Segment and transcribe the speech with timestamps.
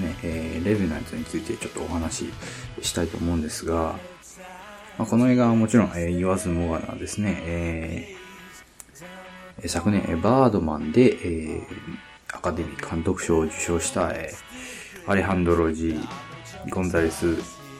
[0.00, 2.32] ね、えー、レベナントについてちょっとお話し
[2.82, 3.98] したいと思うんですが、
[4.98, 17.24] まあ、この映画はもちろん、えー、言わずもがなですね、えー、昨年、バードマンで、えー、アカデミー監督賞を受賞した、えー、アレハンドロ・ジー・ゴンザレス・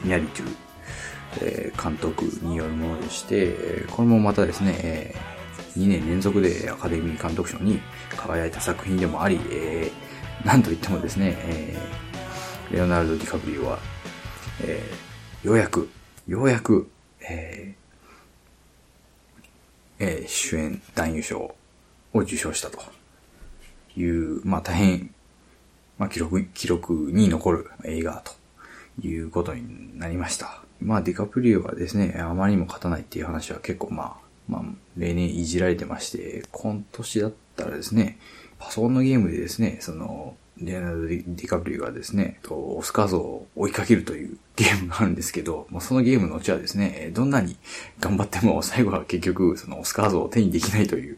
[0.03, 0.55] ニャリトゥ、
[1.41, 7.79] えー、監督によるものでして、これもまたですね、えー、2年連続でアカデミー監督賞に
[8.09, 12.10] 輝いた作品でもあり、えー、なんといってもですね、えー、
[12.71, 13.79] レオナルド・ディカプリオは、
[14.63, 15.89] えー、ようやく、
[16.25, 16.89] ようやく、
[17.19, 21.53] えーえー、主演男優賞
[22.13, 22.79] を受賞したと
[23.97, 25.13] いう、まあ大変、
[25.97, 28.31] まあ記録、記録に残る映画と
[29.05, 30.61] いうことになりました。
[30.79, 34.15] まあディカプリオはですね、あまりにも勝たないっていう話は結構まあ、
[34.47, 34.61] まあ
[34.95, 38.17] 例年いじられてまして、今年だったらですね、
[38.59, 47.57] パソコンのゲームでですね、その、レナルド・ディカプリオがですね、オスカー像を追いかけるというゲームがあるんですけど、もうそのゲームのうちはですね、どんなに
[47.99, 51.17] 頑張っても最後は結局そのオスカー像を手にできないという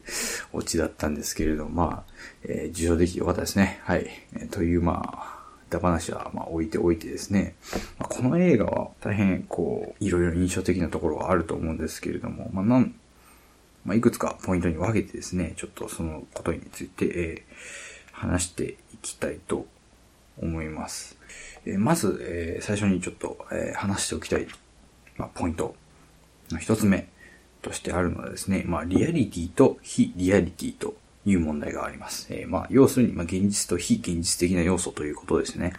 [0.52, 2.12] オチだったんですけれど、まあ、
[2.44, 3.80] えー、受賞できてよかったですね。
[3.84, 4.06] はい。
[4.34, 7.54] えー、という、まあ、だ話はまあ置いておいてですね、
[7.98, 12.94] まあ、この映画は大変こう、いろいろ印象的なところはあると思うんですけれども、まあなん、
[13.84, 17.83] まあいくつかポイントに分けてですね、ちょっとそのことについて、えー、
[18.14, 19.66] 話していきたいと
[20.40, 21.16] 思います。
[21.66, 24.46] え、まず、え、最初にちょっと、え、話しておきたい、
[25.16, 25.74] まあ、ポイント
[26.50, 27.08] の一つ目
[27.62, 30.94] としてあるのはですね、まあリアリティと非リアリティと
[31.26, 32.26] いう問題があります。
[32.30, 35.72] えー、まあ、要するに、まあ、現実と非現実的な要素ということですね。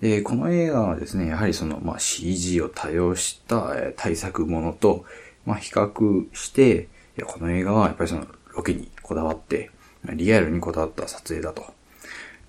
[0.00, 5.04] で、この映画はですね、やはりその、まあ、CG を多用した対策ものと、
[5.44, 9.70] まあ、比較して、いや、この映画はやっぱりその、ロケにこだわって、
[10.12, 11.72] リアルにこだわった撮影だと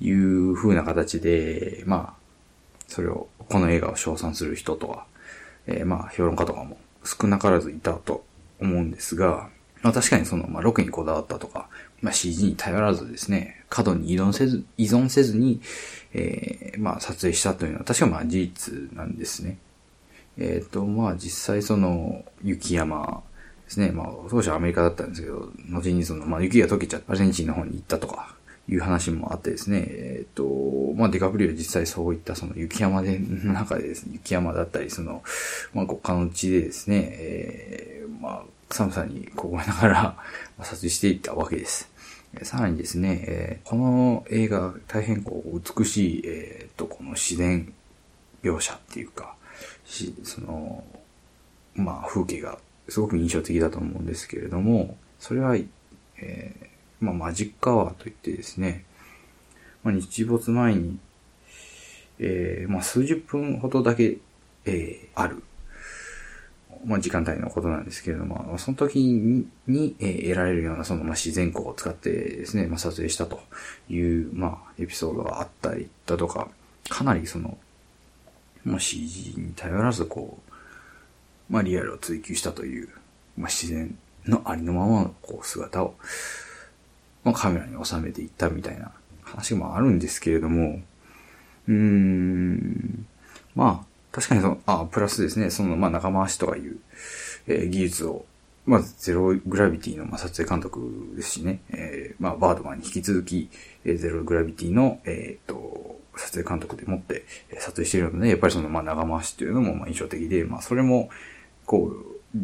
[0.01, 2.25] いう風な形で、まあ、
[2.87, 5.05] それを、この映画を称賛する人とは、
[5.67, 8.25] えー、まあ、評論家とかも少なからずいたと
[8.59, 9.49] 思うんですが、
[9.85, 11.69] まあ確かにその、まあロケにこだわったとか、
[12.01, 15.61] まあ CG に頼らずですね、過度に依存せず、依存せずに、
[16.13, 19.59] えー、まあ撮影したというのは確かまあ事実なんですね。
[20.37, 23.21] えっ、ー、と、まあ実際その、雪山
[23.65, 28.35] ですね、まあ当初はアメリカだったんですけど、後にその、まあ雪が溶けちゃってアルゼンチンの方に行ったとか、
[28.67, 35.23] いう話もあってですね、えっ、ー、と、まあ、デカプリオは実際そういったその雪山で、中でですね、雪山だったり、その、
[35.73, 40.17] まあ、国家の地でですね、えー、まあ、寒さに凍えながら
[40.63, 41.91] 撮影していったわけです。
[42.41, 47.71] さらにですね、えー、この映画、大変こう、美しい、えー、と、この自然
[48.43, 49.35] 描写っていうか、
[49.85, 50.83] し、その、
[51.75, 52.57] まあ、風景が
[52.89, 56.67] すごく印象的だと思うんですけれども、それは、えー、
[56.99, 58.85] まあ、マジックアワーといってですね、
[59.83, 60.97] まあ、日没前に、
[62.19, 64.17] えー、まあ、数十分ほどだけ、
[64.65, 65.43] えー、ある
[66.85, 73.39] まあ、時間帯のことなんですけれども、その時に、にえー、得られるようなその、まあ、自然光を使ってですね、まあ、撮影したと
[73.89, 76.47] いう、まあ、エピソードがあったりだとか、
[76.87, 77.57] かなりその、
[78.63, 80.44] まあ、CG に頼らずこう、
[81.49, 82.89] まあ、リアルを追求したという、
[83.37, 85.95] まあ、自然のありのままのこう姿を、
[87.23, 88.91] まあ、カメラに収めていったみたいな
[89.23, 90.81] 話もあるんですけれども、
[91.67, 93.05] うーん、
[93.55, 96.77] まあ、確かにその、ああ、プラスですね、その、まあ、仲間足とかいう、
[97.47, 98.25] えー、技術を、
[98.65, 103.49] まず、ゼログラビティの、まあ、撮影監督ですしね、えー、まあ、バードマンに引き続き、
[103.83, 111.09] えー、ゼログラビティの、えっ、と、撮影監督でもって、えー、撮影しているので、やっぱりその、まあ、長回しっていうのも、まあ、印象的で、まあ、それも、
[111.65, 111.91] こ
[112.35, 112.39] う、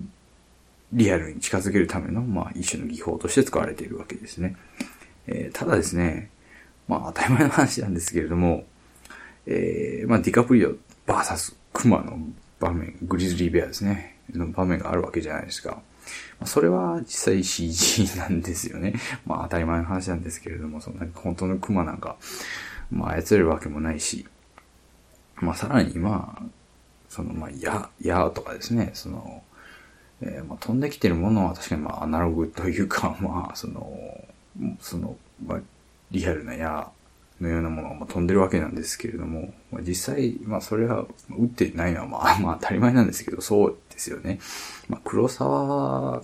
[0.94, 4.56] リアルに近づけるための、まあ、一種の技法として使われているわけですね。
[5.28, 6.30] えー、ただですね、
[6.88, 8.66] まあ、当たり前の話なんですけれども、
[9.46, 10.74] えー、まあ、ディカプリオ
[11.06, 12.20] バーサス熊の
[12.60, 15.82] 場面、グリズリーベアですね、の場面があるわけじゃないですか。
[16.46, 18.96] それは実際 CG なんですよね。
[19.26, 22.18] まあ当たり前の話なんですけれども、そんな本当の熊なんか、
[22.92, 24.26] まあ操れるわけもないし、
[25.36, 26.44] まあさらにまあ、
[27.12, 29.44] そのまあ矢、矢とかですね、その、
[30.22, 34.26] えー、まあ飛んできてるものは確かにまあアナログというか、 まあその、
[34.80, 35.60] その、まあ
[36.12, 36.90] リアルな矢
[37.42, 44.40] のようなものが飛んでるわけなんですけれども、まあ、実際、まあそれは打ってないのはまあ まあ当たり前なんですけど、そうですよね。
[44.88, 46.24] まあ黒沢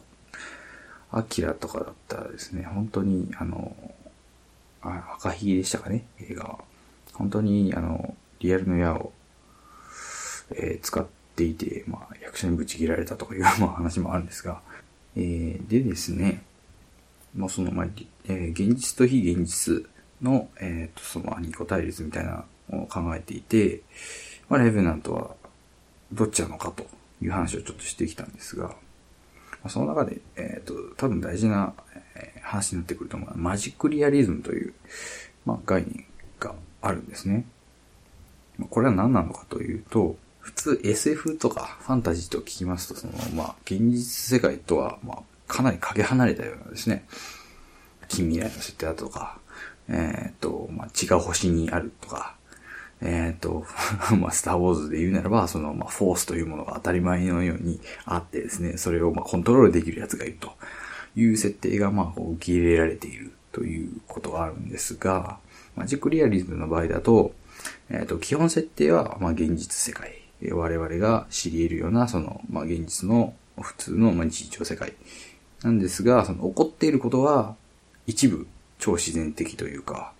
[1.12, 3.76] 明とかだったらですね、本当にあの、
[4.82, 6.60] あ赤ひげでしたかね、映画は。
[7.12, 9.12] 本当にあの、リアルの矢を、
[10.52, 11.06] えー、使っ
[11.36, 14.62] ていて、まあ役者にぶち切られたとかいう まあ話もあるんですが、
[15.16, 16.44] えー、でですね、
[17.36, 17.88] まあその、まあ、
[18.26, 19.86] えー、現実と非現実
[20.22, 23.82] の、えっ、ー、と、その二個対立みたいなのを考えていて、
[24.50, 25.36] まあ、レベナントは
[26.12, 26.88] どっちなのかと
[27.22, 28.76] いう話をちょっとしてきたんですが、ま
[29.66, 31.74] あその中で、えっ、ー、と、多分大事な、
[32.16, 34.74] えー、話になってくると思う、マジックリアリズムという、
[35.46, 36.06] まあ、概念
[36.40, 37.46] があるんですね。
[38.58, 40.18] まこれは何なのかというと、
[40.48, 47.06] 普通 SF とかファンタジーと聞きますと、その、まあ、現実世界とは、まあ、かなりかけ離れたようなですね、
[48.08, 49.40] 近未来の設定だとか、
[49.90, 52.38] えっ、ー、と、まあ、違う星にあるとか、
[53.02, 53.66] えっ、ー、と、
[54.18, 60.54] まあ、スターウォーズで言うならば、その、まあ、フォースというものが当たり前のようにあってですね、それを、まあ、コントロールできるやつがいると
[61.18, 65.40] いう設定が、まあ、受け入れられているということがあるんですが、
[65.76, 67.34] マジックリアリズムの場合だと、
[67.90, 70.27] えっ、ー、と、基本設定は、まあ、現実世界。
[70.52, 74.94] 我々が知り得るような、その、まあ、現実の普通の、まあ、日常世界。
[75.64, 77.56] なんですが、その、起こっていることは、
[78.06, 78.48] 一部、
[78.78, 80.14] 超自然的というか、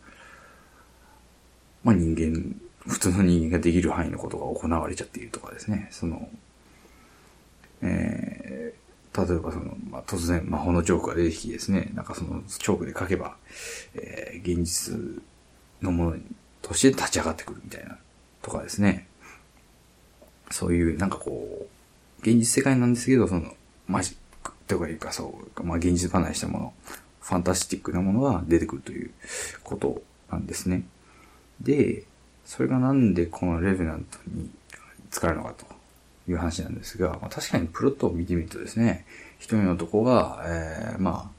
[1.84, 5.90] まあ、人間普通の人間ができる範囲のことが行われちゃっているとかですね。
[5.92, 6.30] その、
[7.82, 13.36] えー、例えばその、まあ、突然魔法のチョークが出てきてですね、なんかそのチョークで書けば、
[13.94, 14.96] えー、現実
[15.82, 16.18] のもの
[16.62, 17.98] として立ち上がってくるみたいな、
[18.42, 19.07] とかですね。
[20.52, 21.68] そういう、なんかこ
[22.20, 23.54] う、現実世界なんですけど、その、
[23.88, 26.74] マジックとかいうかそう、まあ、現実離れしたもの、
[27.22, 29.12] ファンタスティックなものが出てくるという
[29.64, 30.02] こと
[30.32, 30.84] なんですね。
[31.62, 32.04] で、
[32.46, 34.50] それがなんでこのレベナントに
[35.12, 35.66] 使えるのかと
[36.30, 39.06] いう話なんですが、まあ、確かにプロットを見てみるとですね、
[39.40, 41.32] 一人の男が、えー、ま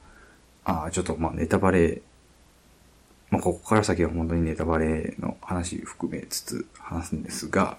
[0.65, 2.01] あ、あちょっとまあネタバレ、
[3.31, 7.77] まあここから先は本当にネタバレの話含めつつ話すんですが、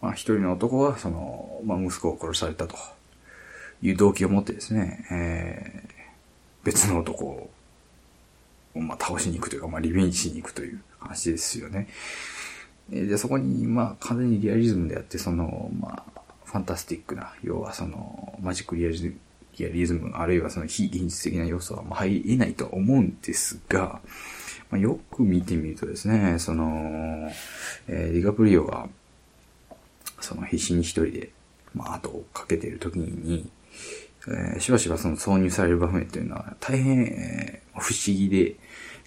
[0.00, 2.76] まあ一人の男はその、まあ息子を殺されたと
[3.82, 7.50] いう動機を持ってですね、えー、別の男を、
[8.74, 11.88] まあ倒しに行くというか、まあリベンジしに行くという話ですよね。
[12.90, 19.16] で、そこに、まあ、完全にリアリズムであって、その、まあ、ファンタスティックな、要はその、マジックリアリズム、
[19.58, 24.00] リアリズム、あるいはその非現実的な要素は入れないとは思うんですが、
[24.70, 27.30] まあ、よく見てみるとですね、その、
[27.88, 28.88] えー、ディカプリオが、
[30.20, 31.30] その必死に一人で、
[31.74, 33.48] まあ、後をかけている時に、
[34.28, 38.56] えー、しばしばその挿入される場面っていうのは大変、えー、不思議で、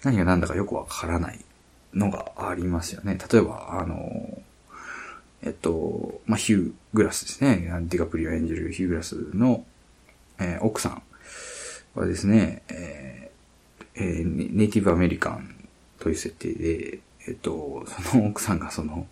[0.02, 1.38] 何が何だかよくわからない
[1.92, 3.18] のがありますよね。
[3.30, 4.42] 例えば、あの、
[5.42, 7.70] えっと、まあ、ヒュー・グラスですね。
[7.88, 9.64] ディカプリオ演じるヒュー・グラスの、
[10.38, 11.02] えー、奥さん
[11.94, 15.68] はですね、えーえー、ネイティブアメリカン
[15.98, 19.06] という設定で、えっと、その奥さんがその、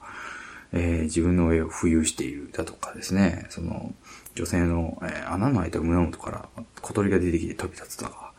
[0.73, 3.95] えー、自分の絵を浮遊しているだとかですね、その、
[4.35, 6.49] 女性の、えー、穴の開いた胸元から
[6.81, 8.33] 小鳥が出てきて飛び立つとか、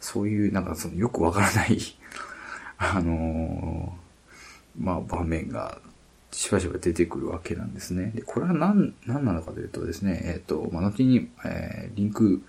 [0.00, 1.78] そういうなんかそのよくわからない
[2.78, 5.80] あのー、まあ、場面が
[6.30, 8.12] しばしば出てくるわけなんですね。
[8.14, 12.42] で、これは何、何なのかというとですね、えっ、と、まあ、後に、え、リンク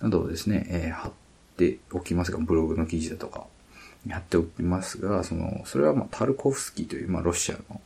[0.00, 1.12] などをですね、え、貼っ
[1.56, 3.46] ておきますが、ブログの記事だとか、
[4.08, 7.80] 貼っておきますが、その、それはまあ、タルコフスキーという、まあ、ロシアの、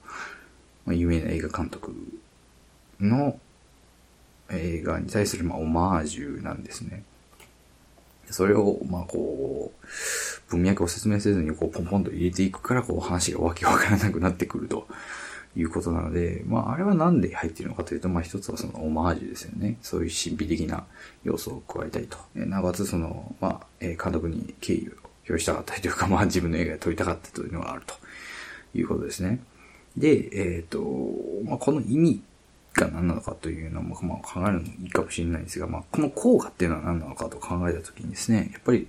[0.85, 1.95] まあ、有名な映画監督
[3.01, 3.39] の
[4.51, 7.05] 映画に対する、まあ、オマージュなんですね。
[8.31, 9.87] それを、まあ、こう、
[10.51, 14.87] 文脈を説明せずにこうポンポンと入れていくからこう話がわけわからなくなってくると
[15.57, 19.79] いうことなので、まああれはなんで入っているのかというと、まあ一つはそのオマージュですよね。
[19.83, 20.85] そういう神秘的な
[21.25, 22.19] 要素を加えたいと。
[22.35, 24.93] なおかつその、まあ、え監督に敬意を
[25.29, 27.95] 表したかったりというか、まあ自分の映画を撮りたかったというのがあると
[28.75, 29.41] いうことですね。
[29.97, 30.81] で、えっ、ー、と、
[31.45, 32.23] まあこの意味
[32.75, 38.87] が何なのかというのも、まあ、考えるのもいいかもしれないんですが、まあ、この効果っていうのは何なのかと考えたときにですね、やっぱり、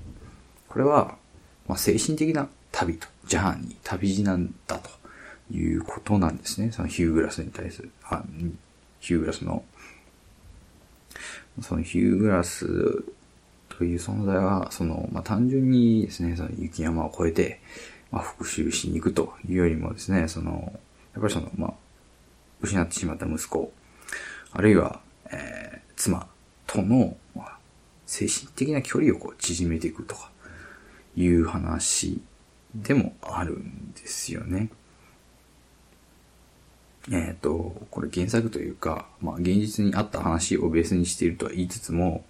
[0.69, 1.15] これは、
[1.67, 4.89] まあ、精神的な旅と、ジャーニー、旅路なんだと
[5.53, 6.71] いうことなんですね。
[6.71, 8.23] そのヒューグラスに対する、あ
[8.99, 9.63] ヒューグラスの、
[11.61, 13.03] そのヒューグラス
[13.69, 17.59] という存在は、その、まあ、単純にですね、その雪山を越えて、
[18.11, 20.79] まあ、復讐しに行くというよりもですね、その、
[21.13, 21.73] やっぱりその、まあ、
[22.61, 23.71] 失ってしまった息子、
[24.51, 25.01] あるいは、
[25.31, 26.27] えー、妻
[26.67, 27.57] との、まあ、
[28.05, 30.31] 精神的な距離をこう縮めていくとか、
[31.15, 32.21] いう話
[32.75, 34.69] でもあるんですよね。
[37.11, 42.23] えっ、ー、と、これ原作というか、まあ、現実にあった話をベースにしているとは言いつつも、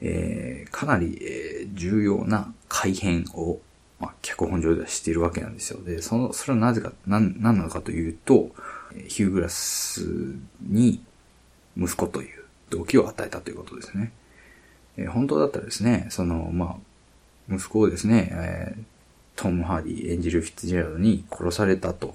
[0.00, 3.60] えー、かなり、えー、重要な改変を、
[3.98, 5.82] まあ、脚本上ではしているわけなんですよ。
[5.82, 8.50] で、その、それはなぜか、な、なんなのかというと、
[9.08, 10.02] ヒューグラス
[10.62, 11.02] に
[11.76, 14.12] 息子という動機を与えたということですね。
[14.96, 16.78] え、本当だったらですね、その、ま
[17.50, 18.82] あ、息子をですね、えー、
[19.36, 22.14] トム・ハーディ演じるフィッツジェラルドに殺されたと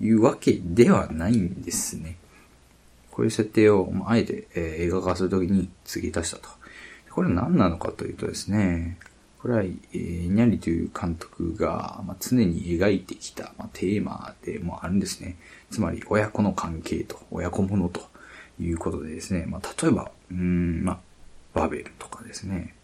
[0.00, 2.16] いうわけではないんですね。
[3.10, 6.48] こういう設定を、まあ、あえて、えー、映画化するときに継ぎ足したと。
[7.10, 8.98] これは何なのかというとですね、
[9.42, 15.36] これは、えー、ニャリという監督が、まあ、常に描いてきた、まあ、テーマでもあるんですね。
[15.68, 18.02] つまり、親子の関係と、親子ものと
[18.60, 20.98] いうことでですね、まあ、例えば、うん、まあ、
[21.54, 22.76] バベルとかですね。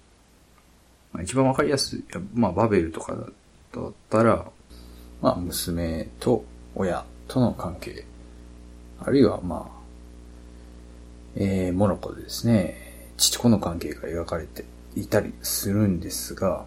[1.13, 4.51] まあ、一番わかりやすい、まあ、バベルとかだったら、
[5.23, 8.05] まあ、娘と親との関係。
[8.99, 9.79] あるいは、まあ、
[11.37, 14.65] えー、モロコでですね、父子の関係が描かれて
[15.01, 16.65] いたりするんですが、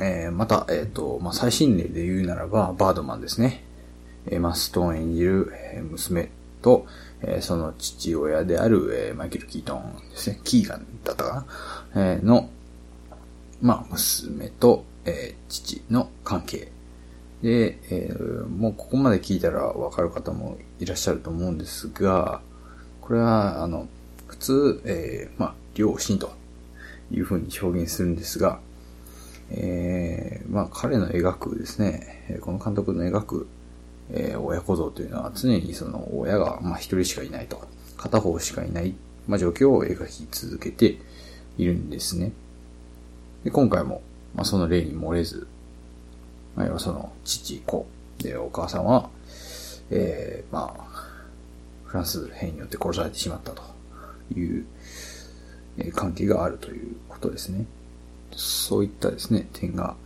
[0.00, 3.62] えー、また、えっ、ー、と、まあ、最新例で言うならば、バードマンですね。
[4.26, 5.52] えー、マストーン演じる、
[5.90, 6.30] 娘
[6.62, 6.86] と、
[7.20, 10.40] えー、その父親である、えー、マイケル・キートンですね。
[10.44, 11.46] キーガンだったか
[11.94, 12.48] な、えー、の、
[13.60, 16.72] まあ、娘と、えー、父の関係。
[17.42, 22.40] で、えー、もうここまで聞いたらわかる方もいらっしゃると思うんですが、
[23.00, 23.86] これは、あの、
[24.26, 26.32] 普通、えー、まあ、両親と
[27.10, 28.60] いうふうに表現するんですが、
[29.50, 33.48] えー、まあ、彼の描くですね、この監督の描く、
[34.10, 37.62] えー、親子像というのは常にその親が、まあ、一人しかいないと、
[37.96, 38.94] 片方しかいない、
[39.26, 40.98] まあ、状況を描き続けて
[41.58, 42.32] いるんですね。
[43.44, 44.02] で、今回も、
[44.34, 45.46] まあ、その例に漏れず、
[46.56, 47.86] まあ、要はその父、子、
[48.18, 49.10] で、お母さんは、
[49.90, 50.84] えー、まあ、
[51.84, 53.62] フランス兵によって殺されてしまったと
[54.34, 54.64] いう、
[55.94, 57.66] 関係があるということですね。
[58.36, 59.96] そういったですね、点が、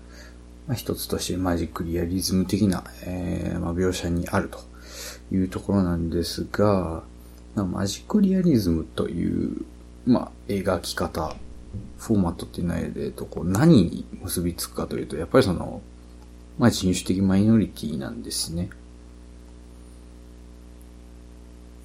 [0.67, 4.61] まあ、一つとしてマジックリアリズム的な、えー、まあ、描写にあると
[5.33, 7.03] いうところなんですが、
[7.55, 9.65] まマジックリアリズムという、
[10.07, 11.37] まあ、描き方、
[11.99, 15.83] フォーマットっていうのは、えっと、こう、何に結びつくかというと、やっぱりその、
[16.59, 18.71] まあ、人種的マイノリティなんですね。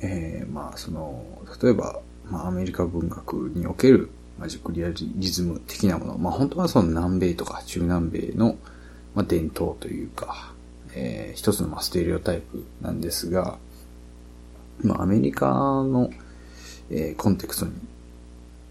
[0.01, 1.23] えー、まあ、その、
[1.61, 6.17] 例えば、まあ、アメリカ文学におけるマジックリアリズム的なもの。
[6.17, 8.57] まあ、本当はその南米とか中南米の、
[9.15, 10.53] まあ、伝統というか、
[10.93, 13.57] えー、一つのまあステレオタイプなんですが、
[14.81, 16.09] まあ、アメリカの、
[16.89, 17.73] えー、コンテクストに、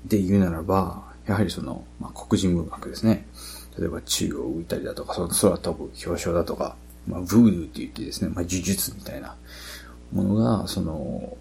[0.07, 3.27] で言うならば、やはりその、まあ、黒人文学ですね。
[3.79, 9.37] 例えば宙を浮いたりだとか、その空飛ぶ表彰だとか、まあ、ブードゥって言ってですね、まあ、呪術みたいな
[10.13, 11.37] ものが、その、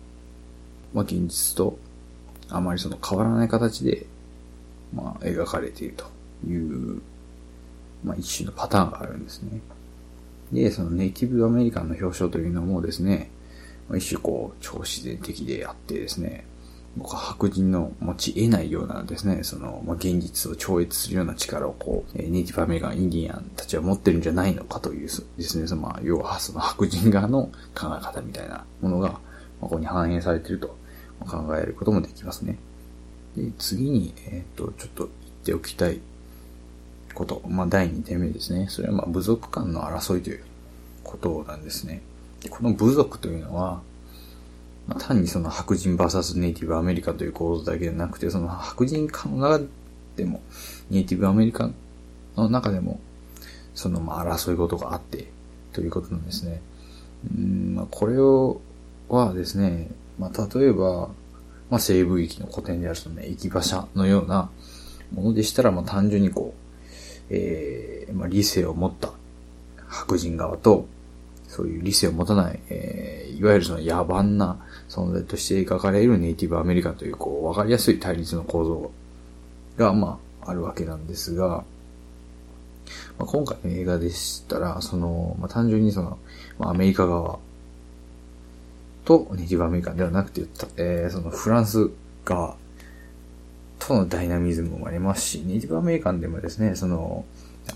[0.93, 1.77] まあ、現実と
[2.51, 4.05] あまりその変わらない形で、
[4.93, 6.05] まあ、描かれていると
[6.47, 7.01] いう、
[8.03, 9.61] まあ、一種のパターンがあるんですね。
[10.51, 13.31] で、そのネイティブアメリカンの表彰というのもですね、
[13.95, 16.45] 一種こう、超自然的であってですね、
[16.97, 27.43] 僕は白人の持ち得ないようなですね、その、まあ、現実を超越するような力をこう、ネイティブアメリカン、インディアンたちは持ってるんじゃないのかというですね、そのまあ、要はその白人側の
[27.73, 29.19] 考え方みたいなものが、
[29.61, 30.75] ここに反映されていると
[31.25, 32.57] 考えることもできますね。
[33.35, 35.99] で、次に、えっ、ー、と、ちょっと言っておきたい
[37.13, 37.41] こと。
[37.47, 38.67] まあ、第2点目ですね。
[38.69, 40.43] それはまあ、部族間の争いという
[41.03, 42.01] ことなんですね。
[42.41, 43.81] でこの部族というのは、
[44.87, 49.63] まあ、単にその白人 VS ネイティブアメリカという構造だけでなくて、その白人間の中
[50.15, 50.41] でも、
[50.89, 51.69] ネイティブアメリカ
[52.35, 52.99] の中でも、
[53.75, 55.27] そのまあ争い事があって、
[55.73, 56.61] ということなんですね。
[57.37, 58.61] うんまあ、これを
[59.07, 59.89] はですね、
[60.21, 61.09] まあ、例えば、
[61.71, 64.51] まあ、西部域の古典であるその、ね、駅馬車のような
[65.11, 69.11] ものでしたら、まあ、単純にこう、えー、まあ、理性を持った
[69.87, 70.85] 白人側と、
[71.47, 78.91] そういう理性を持たない、えー、いわゆるその野蛮な存在として描かれるネイティブアメリカという、こう、わかりやすい対立の構造
[79.77, 81.63] が、まあ、あるわけなんですが、
[83.17, 86.19] まあ、今回の映画でしたら、その、まあ、単純にその、
[86.59, 87.39] まあ、アメリカ側
[89.11, 90.41] とネイティブアメリカンではなくて、
[90.77, 91.89] えー、そのフランス
[92.23, 92.55] 側
[93.79, 97.25] とのダイナミズムもありますし、ネイティブアメリカンでもですね、その、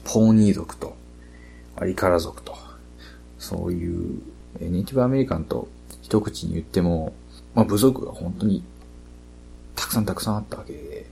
[0.05, 0.95] ポーニー族と、
[1.75, 2.55] アリカラ族と、
[3.37, 4.21] そういう、
[4.61, 5.67] ネイティブアメリカンと
[6.03, 7.13] 一口に言っても、
[7.53, 8.63] まあ部族が本当に
[9.75, 11.05] たくさんたくさんあったわけで、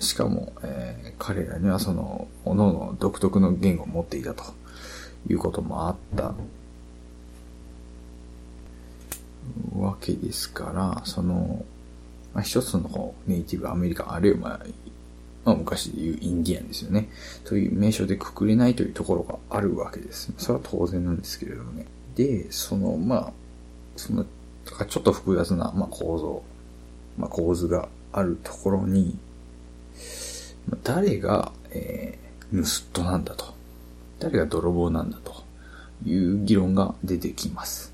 [0.00, 4.42] しかも、えー、彼らにはその、各々独特の言語を持っていたと
[5.30, 6.34] いうこともあった。
[9.74, 11.64] わけですから、その、
[12.34, 14.60] まあ、一つのネイティブアメリカン、あるいはまあ、
[15.44, 17.08] まあ、昔で言うインディアンですよね。
[17.44, 20.32] という名称でくくれないというところがあるわけです。
[20.38, 21.86] それは当然なんですけれどもね。
[22.16, 23.32] で、その、まあ、
[23.96, 24.24] その、
[24.88, 26.42] ちょっと複雑な、まあ、構造、
[27.16, 29.16] まあ、構図があるところに、
[30.82, 32.62] 誰が、えー、
[32.92, 33.54] 盗人なんだと
[34.18, 35.44] 誰が泥棒なんだと
[36.04, 37.92] いう議論が出てきます。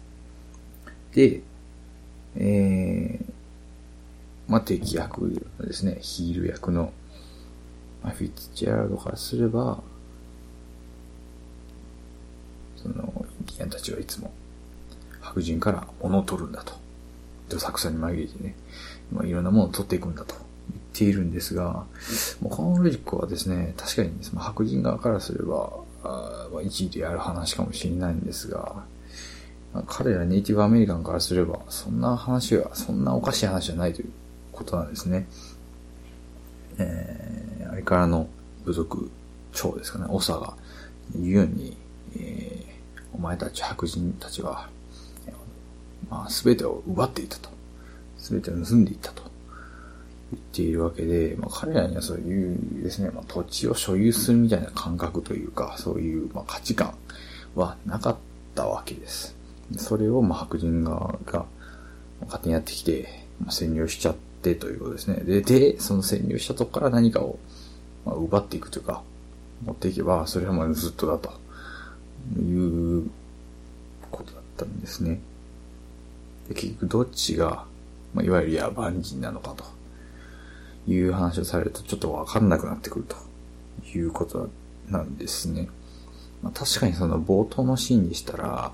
[1.14, 1.42] で、
[2.36, 3.32] えー、
[4.48, 6.92] まあ、敵役ですね、ヒール役の、
[8.02, 9.82] まあ、フィッツジェラルドからすれば、
[12.76, 14.32] その、インディアンたちはいつも
[15.20, 16.74] 白人から物を取るんだと。
[17.48, 18.54] どさくさに紛れてね、
[19.12, 21.84] まあ、いろんなものを取っていくんだと言っているんですが、
[22.40, 25.70] もうこのロジックはですね、確かに、その白人側からすれば、
[26.02, 28.84] あまあ、一理ある話かもしれないんですが、
[29.86, 34.10] 彼らネイティブアメリカンからすれば、そんな話は、そんなおかしい話じゃないという
[34.52, 35.26] ことなんですね。
[36.78, 38.28] えー、あれからの
[38.64, 39.10] 部族
[39.52, 40.54] 長ですかね、長が
[41.14, 41.76] 言うように、
[42.16, 44.68] えー、お前たち白人たちは、
[46.10, 47.50] まあ、すべてを奪っていたと。
[48.18, 49.22] すべてを盗んでいったと。
[50.32, 56.94] 言っているわけで、まあ、彼らにはそういうですね、まあ、土地を所有するみたいな感覚というか、そういう、まあ、価値観
[57.54, 58.16] はなかっ
[58.54, 59.36] たわけです。
[59.78, 61.46] それを、まあ、白人側が
[62.26, 63.08] 勝手にやってきて、
[63.40, 65.22] まあ、占領しちゃってということですね。
[65.24, 67.38] で、で、その占領したとこから何かを、
[68.04, 69.02] まあ、奪っていくというか、
[69.64, 71.32] 持っていけば、それはまあずっとだと
[72.38, 73.10] いう
[74.10, 75.20] ことだったんですね。
[76.48, 77.64] で結局どっちが、
[78.14, 79.64] まあ、いわゆる野蛮人なのかと
[80.90, 83.16] いう話をされるとちょっとわかんなくなってくると
[83.96, 84.50] いうこと
[84.88, 85.68] なんですね。
[86.42, 88.72] まあ、確かにその冒頭のシーンでしたら、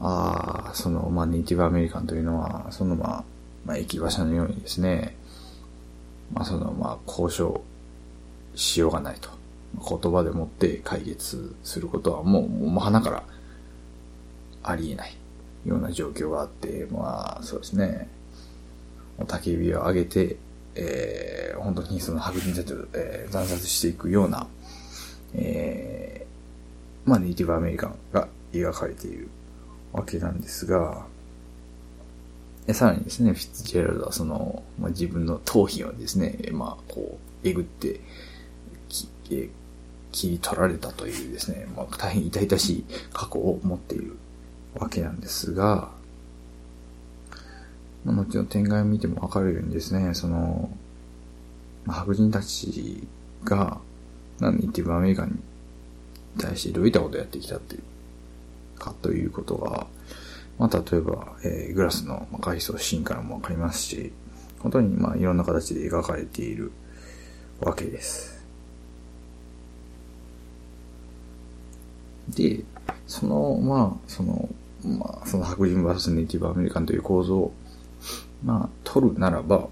[0.00, 3.24] ああ、その、まあ、ネイティブアメリカンというのは、そのまあ、
[3.64, 5.16] まあ、駅馬車のようにですね、
[6.32, 7.62] まあ、その、まあ、交渉
[8.54, 9.30] しようがないと。
[9.76, 13.22] 言葉でもって解決することはもう、もう花から
[14.62, 15.16] ありえない。
[15.64, 18.08] ような状況があって、まあ、そうですね。
[19.18, 20.36] 焚き火を上げて、
[20.74, 24.46] えー、本当にその白人たちを、えー、惨殺していくような、
[25.34, 29.28] えー、まあ、ネイティブアメリカンが描かれている
[29.98, 31.06] わけなんですが、
[32.72, 38.00] さらにですね、フィッツジェラルドはその、まあ、自分の頭皮をですね、まあ、こう、えぐって、
[38.88, 39.48] き、え
[40.12, 44.16] 切り取られたというですね、まあ、大変痛々しい過去を持っている
[44.74, 45.90] わけなんですが、
[48.04, 50.70] まあ、後の展開を見てもわかるようにですね、その、
[51.84, 53.06] まあ、白人たち
[53.44, 53.80] が、
[54.40, 55.38] ネイティブアメリカンに
[56.38, 57.82] 対してどういったことをやってきたっていう
[58.78, 59.86] かということが、
[60.58, 64.12] まあ、例えば、えー、グラスの回想シーンからもわかりますし、
[64.60, 66.72] 本当にまあいろんな形で描かれている
[67.60, 68.38] わけです。
[72.28, 72.64] で、
[73.06, 74.48] その、まあ、その、
[74.84, 77.54] まあ、その白人 VS ネイティブアメリカンという構造を、
[78.44, 79.68] まあ、取るならば、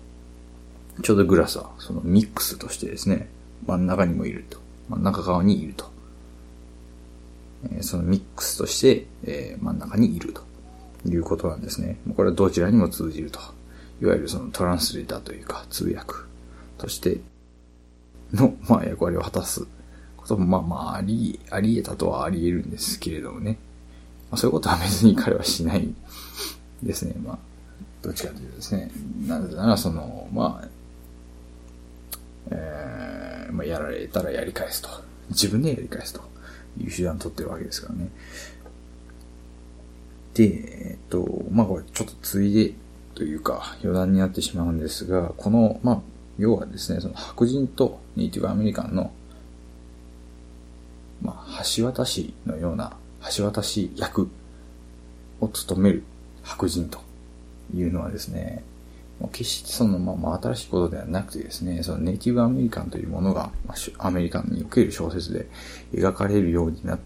[1.03, 3.29] ちょうどグラスは、そのミックスとしてですね、
[3.67, 4.59] 真ん中にもいると。
[4.89, 5.91] 真ん中側にいると。
[7.81, 10.43] そのミックスとして、えー、真ん中にいると
[11.09, 11.99] いうことなんですね。
[12.15, 13.41] これはどちらにも通じると。
[14.01, 16.15] いわゆるそのトランスレーターというか、通訳
[16.79, 17.21] として
[18.33, 19.67] の、まあ、役割を果たす
[20.17, 23.59] ことも、まあまあ、あり、あり得たとはあり得るんですけれどもね。
[24.31, 25.89] まあ、そういうことは別に彼はしない
[26.83, 27.15] ですね。
[27.25, 27.39] まあ、
[28.03, 28.91] どっちかというとですね。
[29.27, 30.69] なぜなら、その、まあ、
[32.51, 34.89] えー、まあ、やられたらやり返すと。
[35.31, 36.21] 自分でやり返すと
[36.81, 38.09] いう手段を取ってるわけですからね。
[40.35, 42.75] で、えっと、まあこれちょっとついで
[43.15, 46.01] というか余談になってしまうんですが、この、まあ、
[46.39, 49.13] 要はですね、その白人とネイティブアメリカンの
[51.23, 52.97] まあ、橋渡しのような、
[53.37, 54.29] 橋渡し役
[55.41, 56.03] を務める
[56.43, 57.01] 白人と
[57.75, 58.63] いうのはですね、
[59.33, 63.51] 決してその、ま、ま、新しいことではなくてですね、そのネイティブアメリカンというものが、
[63.99, 65.47] アメリカンにおける小説で
[65.93, 66.99] 描かれるようになっ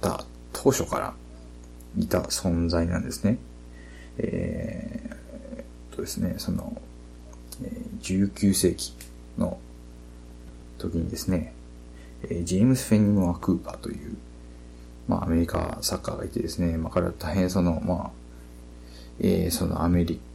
[0.00, 1.14] た当初から
[1.98, 3.38] いた存在なんですね。
[4.18, 6.80] えー、とですね、その、
[8.02, 8.94] 19世紀
[9.36, 9.58] の
[10.78, 11.52] 時にですね、
[12.42, 14.16] ジェームス・フェニム・アクーパーという、
[15.08, 18.10] まあ、アメリカサッカーがいてですね、まあ、彼は大変その、まあ、
[19.20, 20.33] えー、そのアメリカ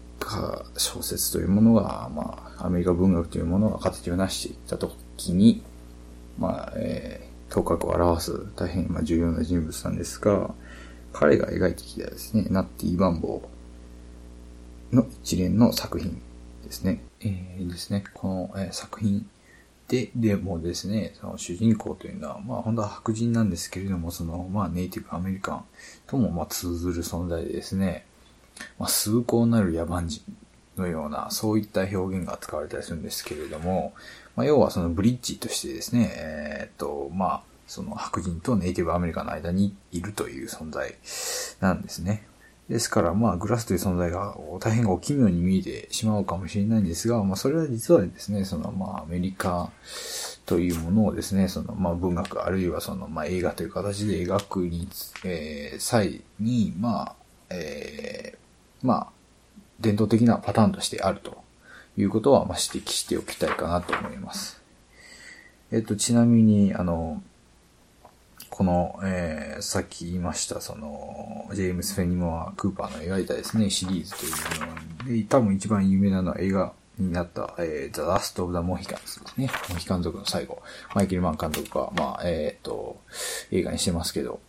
[0.77, 5.63] 小説というものが、まあ、アメリカ文学というものが形を成していった時に、
[6.37, 10.53] まあ、えー、頭角を表す大変、まあ、重要な人物なんですが、
[11.13, 16.21] 彼が描いてきたですね、ナッティ・バンボーの一連の作品
[16.63, 17.01] ですね。
[17.21, 19.27] えー、ですね、この、えー、作品
[19.89, 25.65] で、でもですね、その主人公というのは、まあ本当は白人なんですけれども、その、まあネイティブアメリカン
[26.05, 28.05] ともまあ通ずる存在でですね、
[28.77, 30.21] まあ崇高なる野蛮人
[30.77, 33.93] のような、そういった表現が使われたりするんですけれども、
[34.35, 40.95] まあ要はそのブリッジとしてですね、えー、っと、まあ、その白人とネイティブアメリカの間にいるという存在
[41.59, 42.23] なんですね。
[42.69, 49.71] ですから、まあ、グラスという存在が大変お奇妙に見えてしまうかもしれないんですが、まあ、それは実はですね、その、まあ、アメリカ
[50.45, 54.87] というものをですね、その、まあ、文学、あるいはその、まあ、映画という形で描くに、
[55.25, 57.15] えー、際に、まあ、
[57.49, 58.37] えー、
[58.81, 59.07] まあ、
[59.79, 61.43] 伝統的なパターンとしてあると
[61.97, 64.61] いうことは、まあ、指摘しておきたいかなと思います。
[65.71, 67.21] えっと、ちなみに、あの、
[68.49, 79.49] この、えー、さっき言いました、その、ジェームス・フェニモア・クーパーの描いたですね、シリーズというので、多分一番有名なのは映画になった、えー、The Last of the Mohicans ですね。
[79.69, 80.61] モヒカン族の最後。
[80.95, 82.99] マイケル・マン監督が、まあ、えっ、と、
[83.51, 84.39] 映画にしてますけど、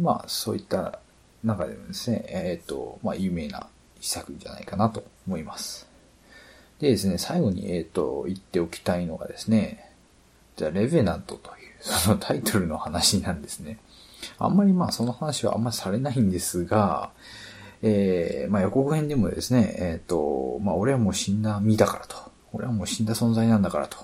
[0.00, 0.98] まあ、そういった
[1.44, 3.68] 中でもですね、えっ、と、まあ、有名な
[4.00, 5.88] 一作じゃないかなと思います。
[6.78, 9.90] でですね、最後に、えっ、と、言っておきたいのがですね、
[10.56, 13.78] じゃレベナントという、 そのタイトルの話なんですね。
[14.38, 17.10] あんまりまあその話はあんまりされないんですが、
[17.82, 22.16] えー、まあ予告編でもですね、えっ、と、まあ俺はもう死んだ身だからと。
[22.52, 23.96] 俺はもう死んだ存在なんだからと。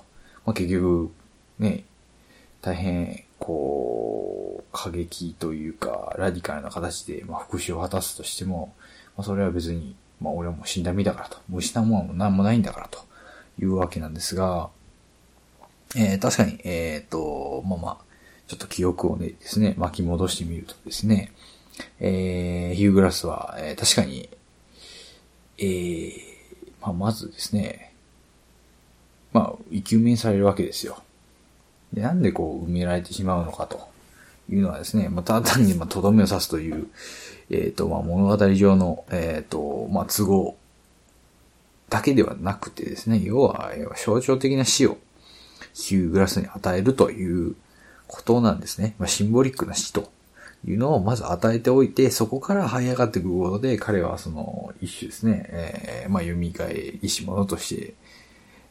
[0.44, 1.10] まあ結局、
[1.58, 1.84] ね、
[2.62, 8.74] 大変、こう、過激というか、ラディカルな形で、まあ復讐を果たすとしても、
[9.16, 11.38] まあそれは別に、まあ俺はもう死んだ身だからと。
[11.48, 13.00] もう失うものも何もないんだからと
[13.60, 14.70] いうわけなんですが、
[15.96, 17.96] えー、確かに、えっ、ー、と、まあまあ、
[18.46, 21.32] ちょっと記憶をね、ですね、巻き戻してみるとですね、
[22.00, 24.28] えー、ヒューグラスは、えー、確かに、
[25.58, 26.12] えー、
[26.82, 27.94] まあ、まずですね、
[29.32, 31.02] まあ、生き埋めにされるわけですよ。
[31.92, 33.87] で、なんでこう、埋められてしまうのかと
[34.50, 36.88] いうのはですね、まあ、ただ単に、ま、とどめを刺すという、
[37.50, 40.56] えっ、ー、と、まあ、物語上の、えっ、ー、と、まあ、都合
[41.88, 44.98] だけではなくてですね、要は、象徴的な死を、
[45.74, 47.54] ヒューグラスに与えるという
[48.06, 48.94] ことなんですね。
[48.98, 50.10] まあ、シンボリックな死と
[50.66, 56.32] いうのをまず与えておいて、そこから這い上がっていくことで、彼はその一種ですね、えー、まあ、蘇
[57.00, 57.94] りし者として、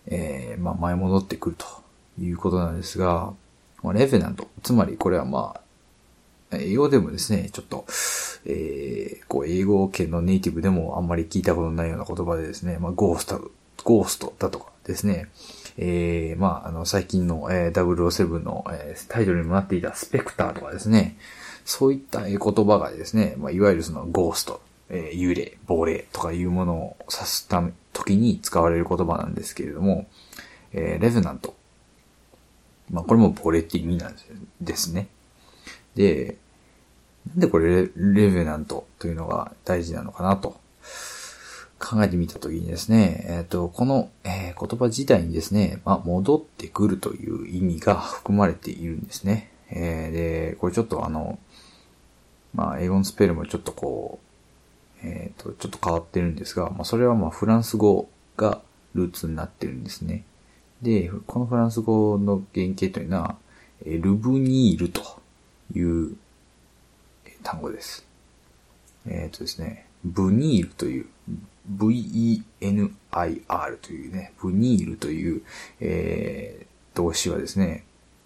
[0.07, 1.65] えー、まあ、前戻ってくると
[2.19, 3.33] いうことなんですが、
[3.83, 5.61] まあ、レフェナント、つまりこれはまあ、
[6.51, 7.85] 英語でもですね、ちょっと、
[8.45, 13.51] えー、こう、英語圏のネイティブでもあんまり聞いたことないような言葉でですね、まあ、ゴースト、
[13.83, 15.29] ゴーストだとかですね、
[15.77, 21.17] えー、まあ、あの、最近の、えー、007の、えー、タイトルにもなっていたスペクターとかですね、
[21.65, 30.07] そういった言葉がですね、まあ、いわゆるそのゴースト、えー、幽霊、亡霊とかいうものを指すため、時に使われる言葉なんですけれども、
[30.71, 31.55] えー、レヴナント。
[32.89, 34.15] まあ、これも亡霊って意味なん
[34.61, 35.09] ですね。
[35.97, 36.37] で、
[37.27, 40.59] なんでこれレレヴェナントというのが大事なのかなと
[41.79, 49.51] 考えてみたときにですね、えっ、ー、と、この、えー、言葉自体にですね、まあ、戻ってくるという意味が含まれているんですね。
[49.69, 51.37] えー、で、これちょっとあの、
[52.53, 54.19] まあ、英語のスペルもちょっとこ
[55.03, 58.61] う、えっ、と、ちょっと変わってるんですが、まあ、それはまあ、フランス語が
[58.93, 60.23] ルーツになってるんですね。
[60.81, 63.35] で、このフランス語の原型というのは、
[63.85, 65.01] ルブニールと
[65.75, 66.15] いう
[67.43, 68.05] 単語です。
[69.05, 71.05] えっ、ー、とですね、ブニールという、
[71.67, 72.97] V-E-N-I-R
[73.81, 75.41] というね、ブニールという、
[75.81, 77.83] えー、動詞はですね、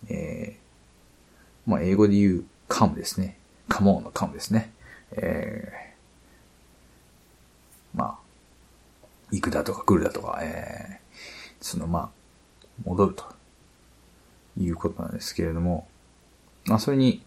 [0.10, 3.38] えー、まあ、英語で言うカムですね。
[3.68, 4.72] カモンのカムですね。
[5.14, 8.18] えー、まあ、
[9.32, 12.10] 行くだとか来るだとか、えー、そのまあ、
[12.86, 13.26] 戻ると
[14.58, 15.88] いうことなんですけれども、
[16.66, 17.24] まあ、それに、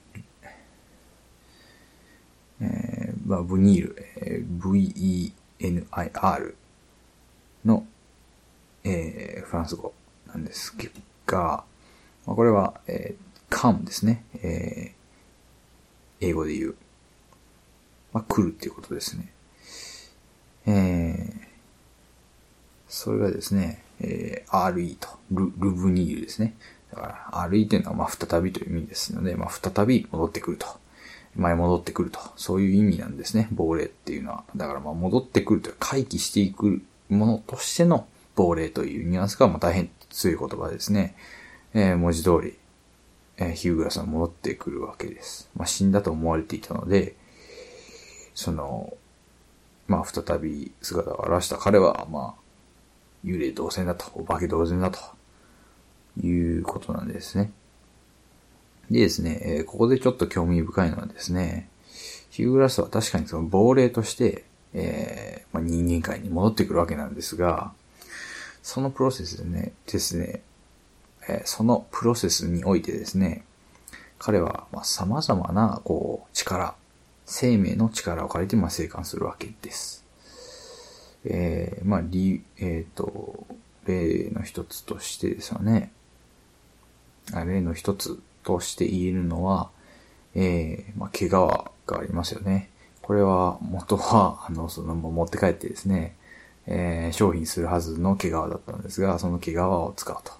[2.64, 6.56] えー、まあ、ブニール、えー、V-E-N-I-R
[7.64, 7.86] の、
[8.84, 9.92] えー、フランス語
[10.28, 10.74] なんです
[11.26, 11.64] が、
[12.26, 14.24] まあ、これは、えー、come ですね。
[14.42, 16.76] えー、英語で言う。
[18.12, 19.28] まあ、来るっていうことですね。
[20.66, 21.40] えー、
[22.88, 26.54] それがですね、えー、RE と、ル、ルブニールですね。
[26.90, 30.66] だから、RE っていうのは、まあ、再びという意味ですので、まあ、再び戻ってくると。
[31.36, 32.20] 前戻ってくると。
[32.36, 33.48] そういう意味なんですね。
[33.52, 34.44] 亡霊っていうのは。
[34.56, 41.16] だからまあ戻ってくるという回帰していくものとしての亡霊というニュアンスがまあ大変強い言葉ですね。
[41.74, 42.56] えー、文字通り、
[43.36, 45.50] えー、ヒューグラスは戻ってくるわけです。
[45.56, 47.16] まあ死んだと思われていたので、
[48.34, 48.94] その、
[49.88, 52.44] まあ再び姿を現した彼は、まあ、
[53.24, 54.98] 幽霊同然だと、お化け同然だと、
[56.22, 57.52] いうことなんですね。
[58.90, 61.68] でですね、えー、ここでちょっと興味深いのはですね、
[62.30, 67.72] ヒューグラスは確かにその亡霊として、えー、まあ、人間界に戻ってくるわけなんですが、
[68.62, 70.42] そのプロセスでね、ですね、
[71.28, 73.44] えー、そのプロセスにおいてですね、
[74.18, 76.74] 彼は、まあ、様々な、こう、力、
[77.26, 80.04] 生命の力を借りて、まあ、生還するわけです。
[81.24, 83.46] えー、まあ、り、えっ、ー、と、
[83.86, 85.92] 例の一つとしてですよね。
[87.32, 89.70] あ例の一つとして言えるのは、
[90.34, 92.70] えー、まあ、毛皮がありますよね。
[93.02, 96.16] これは、元は、 あの、その、持って帰ってですね、
[96.66, 100.32] えー、商品するはずの毛皮だったんですが、その毛皮を使うと。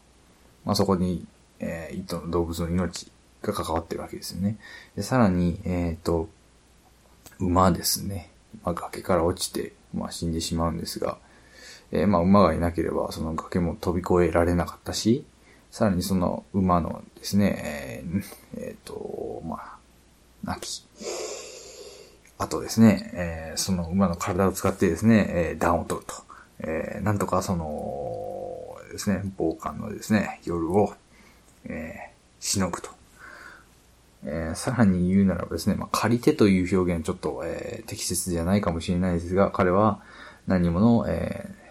[0.64, 1.26] まあ、そこに、
[1.60, 3.10] えー、一頭の動物の命
[3.42, 4.56] が関わってるわけですよね。
[4.96, 6.28] で、さらに、えっ、ー、と、
[7.38, 8.30] 馬ですね。
[8.64, 11.18] まあ、崖から落ちて、まあ、死んでしまうんですが、
[11.92, 15.24] えー、まあ、馬がいなければ、その崖も飛び越えられなかったし、
[15.74, 18.22] さらにその馬のですね、えー、
[18.58, 19.76] えー、と、まあ、
[20.44, 20.84] 亡き。
[22.38, 26.14] あとですね、えー、その馬の体を使ってですね、えー、暖を取ると。
[26.60, 30.94] えー、なんとかその、ですね、傍観のですね、夜を、
[31.64, 32.90] え、しのぐと。
[34.26, 39.98] え、さらに言うならばですね、まあ、借り手という表現ちょっと、え、適切じゃないかもしれないですが、彼は
[40.46, 41.63] 何者、えー、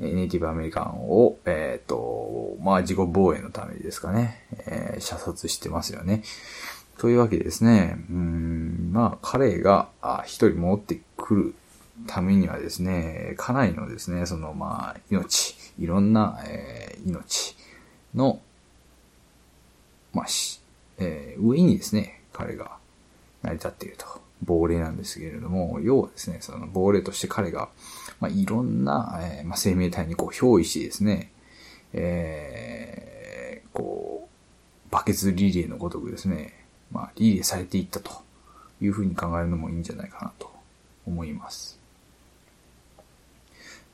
[0.00, 6.22] ネイティブアメリカンを、えっ、ー、と、まあ、自己防衛のためにですかね、えー、射殺してますよね。
[6.98, 9.88] というわけでですね、うん、まあ、彼が、
[10.24, 11.54] 一人戻ってくる
[12.06, 17.56] ためにはですね、かなりのですね、その、まあ、命、いろんな、えー、命
[18.14, 18.40] の、
[20.14, 20.60] まあ、し、
[20.98, 22.72] えー、上にですね、彼が
[23.42, 24.19] 成り立っていると。
[24.44, 27.68] 亡霊なんですけれども、要はですね、その亡霊として彼が、
[28.20, 31.30] まあ、いろんな、えー、まあ、生命体にこう、憑依してですね、
[31.92, 34.28] えー、こ
[34.88, 36.54] う、バケツリレーのごとくですね、
[36.90, 38.10] まあ、リレーされていったと
[38.80, 40.50] いうふうに考えるのもいいんじゃないかなと
[41.06, 41.78] 思います。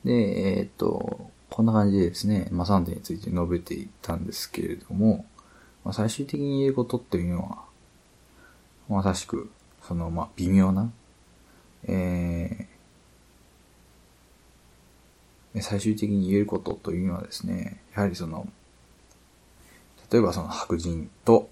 [0.03, 5.25] で、えー、っと、こんな感じでですね、まあ、3点について述べていったんですけれども、
[5.83, 7.63] まあ、最終的に言えることっていうのは、
[8.89, 9.49] まさしく、
[9.83, 10.91] その、まあ、微妙な、
[11.85, 18.47] えー、最終的に言えることというのはですね、やはりその、
[20.11, 21.49] 例えばその白人と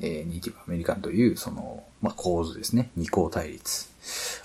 [0.00, 2.90] えー、ネイティブアメリカンという、その、まあ、構図ですね。
[2.96, 3.88] 二項対立。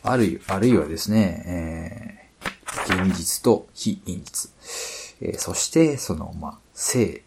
[0.03, 4.51] あるい、あるいはですね、えー、現実と非現実。
[5.21, 7.21] えー、そして、その、まあ、生、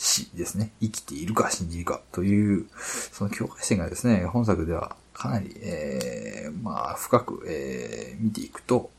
[0.00, 0.70] 死ですね。
[0.80, 2.66] 生きているか信じるかという、
[3.12, 8.90] その境界線がですね、本作ではかなり、えー、まあ、深く、えー、見ていくと、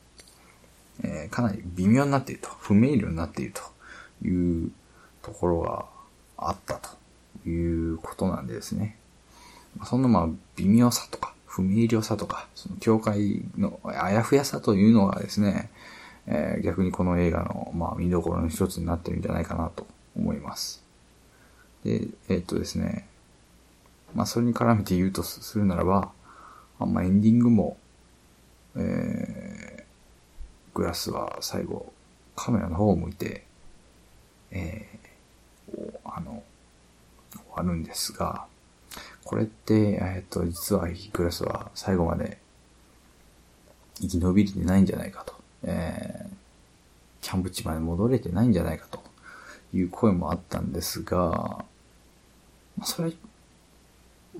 [1.03, 4.71] えー、かなり微妙になっていると、不明瞭になっているという
[5.21, 5.85] ところが
[6.37, 6.99] あったと。
[7.45, 8.97] いうことなんですね。
[9.85, 15.69] そんなまあ微妙さとか不明瞭さとか、その境界のあやふやさというのがですね、
[16.27, 20.83] えー、逆にこの映画のまあ見どころの一つになってるんじゃないかなと思います。
[21.83, 23.07] で、え、っとですね、
[24.15, 26.11] まあそれに絡めて言うとするならば、
[26.79, 27.77] あんまエンディングも、
[28.75, 31.91] えー、グラスは最後
[32.35, 33.43] カメラの方を向いて、
[34.51, 36.43] えー、あの、
[37.55, 38.45] あるんですが、
[39.25, 42.39] これって、えっ、と、実はヒクラスは最後まで
[43.99, 45.33] 生き延びれてないんじゃないかと。
[45.63, 46.29] えー、
[47.21, 49.03] キャンプ地まで戻れてないんじゃないかと
[49.73, 51.65] いう声もあったんですが、
[52.79, 53.11] まあ、それ、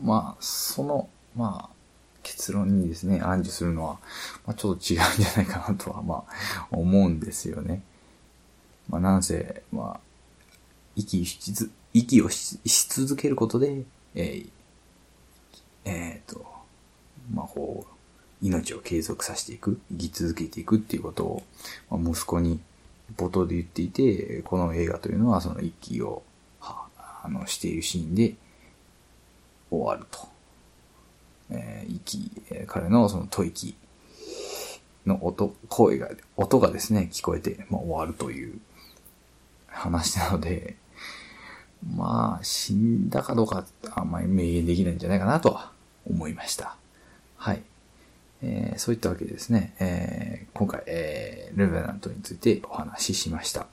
[0.02, 1.76] まあ、その、まあ、
[2.24, 4.00] 結論にですね、暗示するのは、
[4.46, 7.84] まあ、ちょっと違うんじゃないかなとは、まあ、思うんですよね。
[8.88, 10.00] まあ、なんせ、まあ、
[10.96, 13.84] 息しつ息をし続けることで、
[14.16, 14.50] えー、
[15.86, 16.46] えー、と、
[17.34, 21.44] まあ、こう、命を継続させていく、生き続けていくっていうことを、
[21.90, 22.60] まあ、息子に
[23.18, 26.24] 冒頭で言っていて、この映画というのはその息を、
[27.24, 28.36] あの、しているシーンで
[29.70, 30.28] 終わると。
[31.52, 32.32] えー、息、
[32.68, 33.76] 彼のその吐息
[35.06, 38.60] の音、声が、音がですね、聞こえて、まあ、終わるという
[39.68, 40.76] 話なので、
[41.96, 45.72] まあ、死んだかどうか、あんまり明言できないんじゃないかなとは
[46.08, 46.76] 思いました。
[47.38, 47.62] はい。
[48.42, 53.68] えー、そういったわけでですね、えー、今回、えー、レベナントについてお話ししました。